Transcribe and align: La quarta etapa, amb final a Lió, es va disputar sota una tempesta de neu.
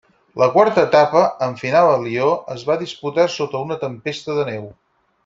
La 0.41 0.45
quarta 0.53 0.85
etapa, 0.87 1.19
amb 1.47 1.61
final 1.65 1.91
a 1.91 1.99
Lió, 2.05 2.31
es 2.57 2.63
va 2.71 2.79
disputar 2.85 3.27
sota 3.37 3.63
una 3.69 3.79
tempesta 3.85 4.39
de 4.41 4.49
neu. 4.53 4.71